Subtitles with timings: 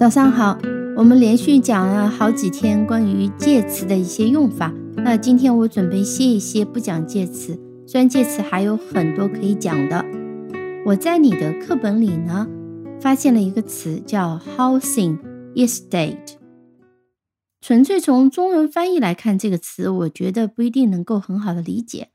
[0.00, 0.58] 早上好，
[0.96, 4.72] 我们连续讲了好几天关于介词的一些用法。
[4.96, 7.60] 那今天我准备歇一歇，不讲介词。
[7.86, 10.02] 虽然介词还有很多可以讲的。
[10.86, 12.48] 我在你的课本里呢，
[12.98, 15.18] 发现了一个词叫 housing
[15.54, 16.36] estate。
[17.60, 22.08] 纯粹从中文翻译来看，这个词我觉得不一定能够很好的理解。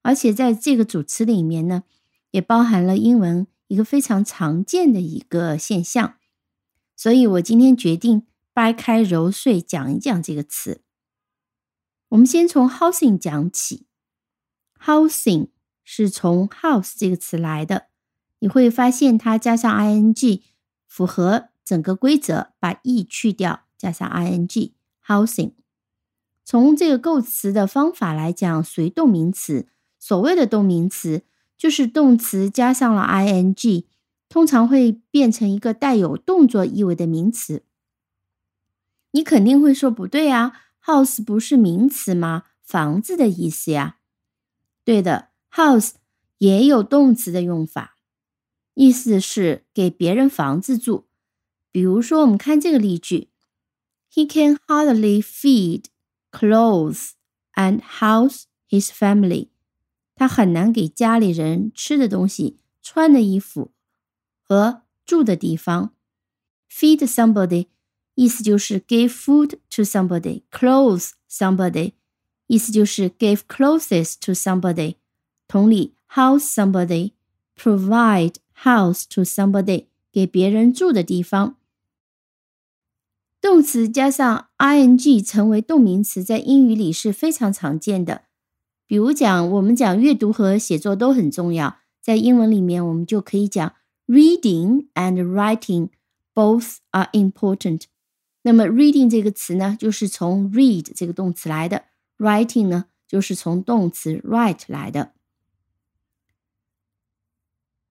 [0.00, 1.82] 而且在这个主词里面呢，
[2.30, 6.14] 也包含了英文一个非常常见的一个现象。
[6.96, 10.80] 所以我今天决定掰开揉碎讲一讲这个词。
[12.08, 13.86] 我们先从 housing 讲起。
[14.82, 15.48] housing
[15.84, 17.88] 是从 house 这个词来的，
[18.38, 20.40] 你会发现它加上 ing
[20.86, 24.72] 符合整个规则，把 e 去掉，加上 ing
[25.06, 25.52] housing。
[26.44, 29.68] 从这个构词的方法来讲，属于动名词。
[29.98, 31.24] 所谓的动名词，
[31.58, 33.84] 就是动词加上了 ing。
[34.28, 37.64] 通常会变成一个带有动作意味的名词。
[39.12, 40.52] 你肯定会说不对啊
[40.84, 42.44] ，house 不是名词吗？
[42.62, 43.98] 房子的意思呀。
[44.84, 45.92] 对的，house
[46.38, 47.96] 也有动词的用法，
[48.74, 51.08] 意思是给别人房子住。
[51.70, 53.30] 比如说，我们看这个例句
[54.12, 55.84] ：He can hardly feed,
[56.30, 57.10] clothes,
[57.54, 59.48] and house his family。
[60.14, 63.72] 他很难给家里人吃的东西、穿的衣服。
[64.48, 65.92] 和住的地方
[66.70, 67.66] ，feed somebody
[68.14, 71.92] 意思就是 give food to somebody，clothe somebody
[72.46, 74.96] 意思就是 give clothes to somebody。
[75.48, 81.56] 同理，house somebody，provide house to somebody，给别人住的地方。
[83.40, 88.22] 动词加上 ing 成为动名词，在英语里是非常常见的。
[88.86, 93.74] 比如讲，我们讲阅读和写作都很重要，在英文里面，我们就可以讲。
[94.06, 95.90] Reading and writing
[96.34, 97.82] both are important。
[98.42, 101.86] 那么，reading 这个词呢，就是从 read 这个动词来的
[102.18, 105.12] ；writing 呢，就是从动词 write 来的。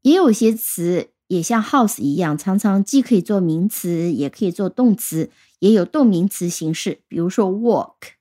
[0.03, 7.01] 也有些词也像 house 一样，常常既可以做名词，也可以做动词，也有动名词形式。
[7.09, 8.13] 比如说 walk。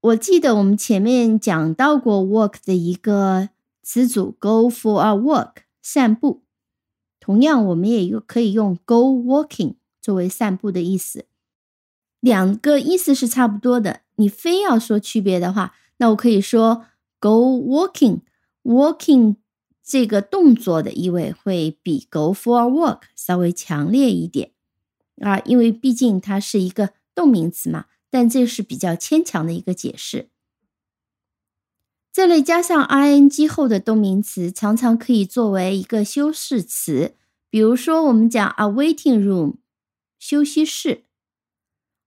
[0.00, 3.50] 我记得我们前面讲到过 walk 的一个
[3.82, 5.67] 词组，go for a walk。
[5.90, 6.42] 散步，
[7.18, 11.24] 同样我们也有可以用 go walking 作为散步的意思，
[12.20, 14.02] 两个意思是差不多的。
[14.16, 16.84] 你非要说区别的话，那我可以说
[17.18, 19.36] go walking，walking
[19.82, 24.50] 这个动作的意味会比 go for a walk 稍微强烈一点
[25.22, 27.86] 啊，因为毕竟它是一个动名词嘛。
[28.10, 30.28] 但这是比较牵强的一个解释。
[32.18, 37.14] 这类加上 ing 后的动名词，常常可以作为一个修饰词。
[37.48, 39.58] 比如说，我们讲 a waiting room，
[40.18, 41.04] 休息室。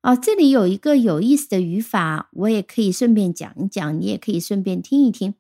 [0.02, 5.34] 啊，这里有一个有意思的语法，我也可以顺便讲一讲，你也可以顺便听一听。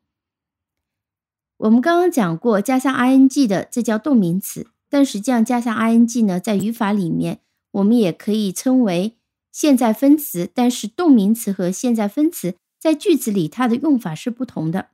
[1.57, 9.17] 我们刚刚讲过，加上 ing 的这叫动名词，但实际上加上 ing 呢，在语法里面，我们也可以称为
[9.51, 10.49] 现在分词。
[10.55, 12.55] 但是动名词和现在分词。
[12.81, 14.87] 在句子里，它的用法是不同的。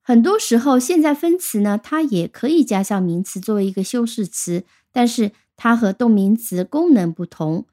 [0.00, 7.66] 很多时候，现在分词呢，它也可以加上名词作为一个修饰词，但是它和动名词功能不同。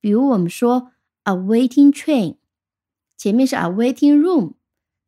[0.00, 0.92] 比如我们说
[1.24, 2.36] a waiting train，
[3.18, 4.54] 前面是 a waiting room，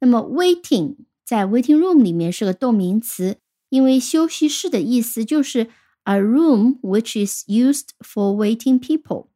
[0.01, 3.39] 那么 waiting 在 waiting room 里面是个动名词，
[3.71, 5.71] 因为休息室的意思就是
[6.03, 9.29] a room which is used for waiting people。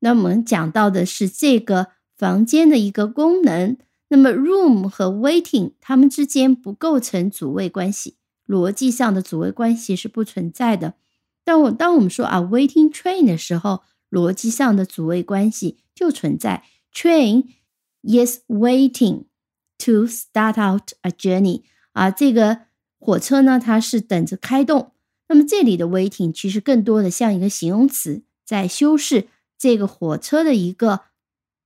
[0.00, 1.95] 那我们讲到的是这个。
[2.16, 3.76] 房间的一个功能，
[4.08, 8.16] 那么 room 和 waiting 它们之间不构成主谓关系，
[8.46, 10.94] 逻辑上的主谓关系是不存在的。
[11.44, 16.64] 但我当我们说啊 waiting train 的时候，逻辑上的主谓关系就存在。
[16.94, 17.48] Train
[18.02, 19.24] is waiting
[19.78, 22.60] to start out a journey 啊，这个
[22.98, 24.92] 火车呢，它是等着开动。
[25.28, 31.02] 那么这里的 waiting 其实更多的像一个形容词，在修饰这个火车的一个。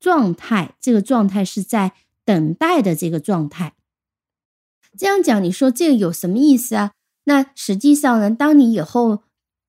[0.00, 1.92] 状态，这个状态是在
[2.24, 3.74] 等待的这个状态。
[4.98, 6.92] 这样讲，你说这个有什么意思啊？
[7.24, 9.22] 那实际上呢，当你以后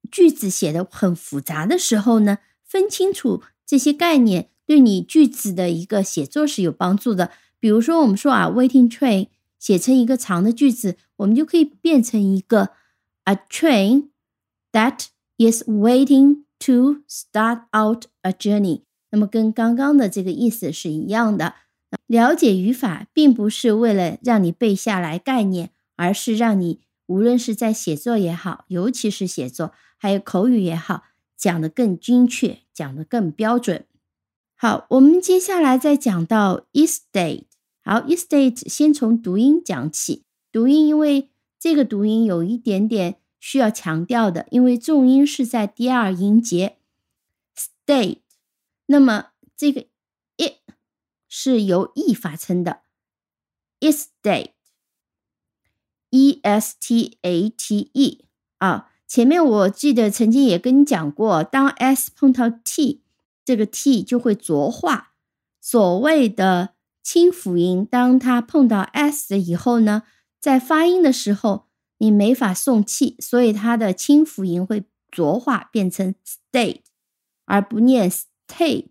[0.09, 7.31] 句子写的很复杂的时候呢，分清楚这些概念，对你句子的一个写作是有帮助的。
[7.59, 9.27] 比如说，我们说啊，waiting train
[9.59, 12.71] 写成一个长的句子，我们就可以变成一个
[13.25, 14.09] a train
[14.71, 15.07] that
[15.37, 18.81] is waiting to start out a journey。
[19.11, 21.53] 那么跟刚刚的这个意思是一样的。
[22.07, 31.03] 了解语法并不是为了让你背下来概念，而是让你无论是在写作也好，尤其是写作，还有口语也好，
[31.37, 33.85] 讲得更精确，讲得更标准。
[34.55, 37.43] 好，我们接下来再讲到 estate。
[37.83, 40.23] 好，estate 先从读音讲起。
[40.51, 41.29] 读音因为
[41.59, 46.77] 这个读音有一点点需要强调的，因为重音是在第二音节
[47.57, 48.19] state。
[48.91, 49.87] 那么这个
[50.35, 50.57] e
[51.29, 52.81] 是由 e 发成的
[53.79, 54.51] ，estate。
[56.09, 58.25] e s t a t e
[58.57, 63.01] 啊，前面我记得曾经也跟你讲过，当 s 碰到 t，
[63.45, 65.13] 这个 t 就会浊化。
[65.61, 70.03] 所谓的清辅音，当它碰到 s 以后呢，
[70.41, 76.81] 在发音的时候你没法送气，所以它的清辅音会浊化变成 state，
[77.45, 78.11] 而不念
[78.51, 78.87] state。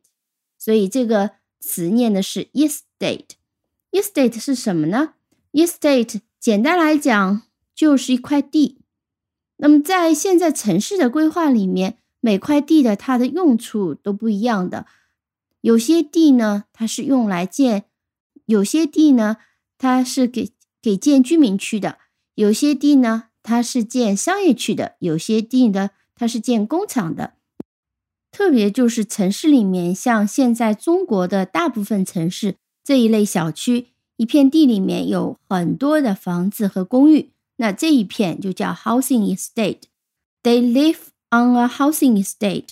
[0.58, 3.30] 所以这个词念的是 estate。
[3.92, 5.14] estate 是什么呢
[5.52, 7.42] ？estate 简单来讲，
[7.74, 8.78] 就是一块地。
[9.56, 14.86] 那么，在现在城市的规划里面，每块地的它的用处都不一样的。
[15.60, 17.82] 有些地呢，它是用来建；
[18.46, 19.36] 有些地呢，
[19.76, 21.98] 它是给给建居民区的；
[22.36, 27.34] 有些地呢，它是建商业区的；有些地呢，它是建工厂的。
[28.30, 33.88] 特别就是城市里面，像现在中国的大部分城市这一类小区。
[34.16, 39.84] 一片地里面有很多的房子和公寓，那这一片就叫 housing estate。
[40.42, 42.68] They live on a housing estate，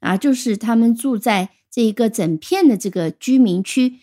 [0.00, 4.00] 啊，就是他们住在这一个整片的这个居民区。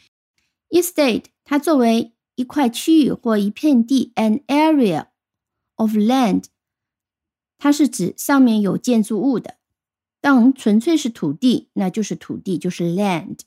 [0.69, 5.07] Estate 它作为一块区域或一片地，an area
[5.75, 6.45] of land，
[7.57, 9.56] 它是指上面有建筑物的。
[10.27, 13.37] 当纯粹是土地，那就是土地，就是 land。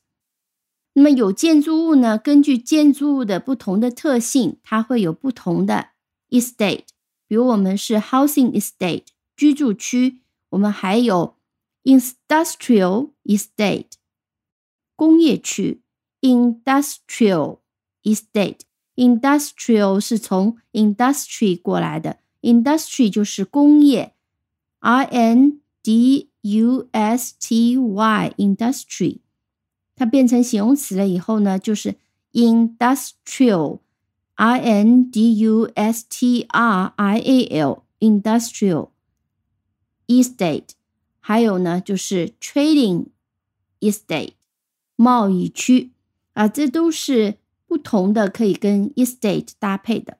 [0.95, 2.17] 那么有建筑物呢？
[2.17, 5.89] 根据建筑物的不同的特性，它会有不同的
[6.31, 6.85] estate。
[7.29, 9.03] 比如我们是 housing estate
[9.37, 11.37] 居住区，我们还有
[11.85, 13.91] industrial estate
[14.97, 15.83] 工业区。
[16.23, 17.59] industrial
[18.05, 18.61] estate
[18.97, 24.15] industrial 是从 industry 过来的，industry 就是工业
[24.79, 29.20] ，i n d u s t y industry。
[29.96, 31.96] 它变成形容词了以后呢，就是
[32.34, 38.90] industrial，i n d u s t r i a l，industrial
[40.08, 40.70] estate。
[41.20, 43.08] 还有呢，就是 trading
[43.80, 44.34] estate，
[44.96, 45.92] 贸易区
[46.34, 50.18] 啊，这都是不同的，可以跟 estate 搭配的。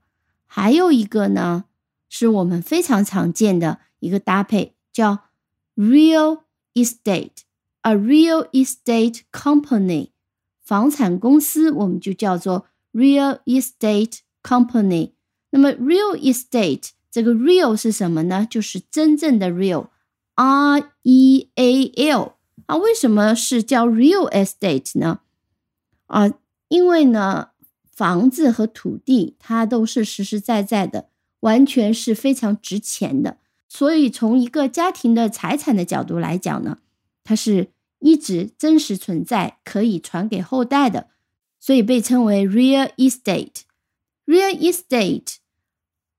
[0.48, 1.66] 还有一个呢，
[2.10, 5.26] 是我们非常常见的一个搭配，叫
[5.81, 6.43] Real
[6.75, 7.45] estate。
[7.83, 10.11] A real estate company，
[10.63, 15.13] 房产公司我们就叫做 real estate company。
[15.49, 18.47] 那么 real estate 这个 real 是什么呢？
[18.49, 22.35] 就是真正的 real，R E A L。
[22.67, 25.21] 啊，为什么是叫 real estate 呢？
[26.07, 26.31] 啊，
[26.69, 27.53] 因为呢，
[27.91, 31.09] 房子和土地它都是实实在在的，
[31.41, 33.39] 完全是非常值钱的。
[33.71, 36.77] 所以从一个家庭的财产的角度来讲呢。
[37.23, 37.69] 它是
[38.01, 41.11] 一直真实存在，可以传给后代的，
[41.61, 43.61] 所以被称为 real estate。
[44.27, 45.37] real estate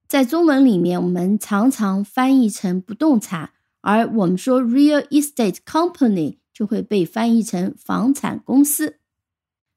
[0.08, 9.00] 在中文里面，我们常常翻译成不动产，而我们说 real estate company 就会被翻译成房产公司。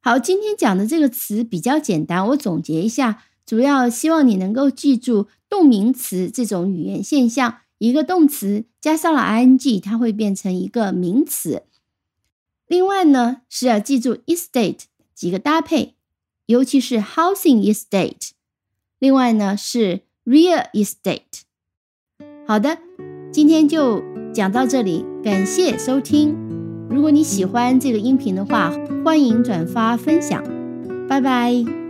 [0.01, 7.63] 好，今天讲的这个词比较简单，我总结一下，主要希望你能够记住动名词这种语言现象。
[7.79, 11.65] 一个动词加上了 ing，它会变成一个名词。
[12.67, 15.95] 另外呢，是要记住 estate 几个搭配，
[16.47, 18.31] 尤其是 housing estate。
[18.99, 21.43] 另外呢是 real estate。
[22.47, 22.79] 好的，
[23.31, 24.03] 今天就
[24.33, 26.35] 讲到这里，感谢收听。
[26.89, 28.71] 如果你喜欢这个音频的话，
[29.05, 30.43] 欢迎转发分享。
[31.07, 31.84] 拜拜。